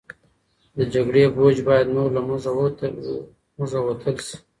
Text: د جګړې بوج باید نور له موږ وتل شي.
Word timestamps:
د 0.77 0.79
جګړې 0.93 1.23
بوج 1.35 1.57
باید 1.69 1.87
نور 1.95 2.09
له 2.15 2.21
موږ 2.27 2.43
وتل 3.89 4.15
شي. 4.27 4.37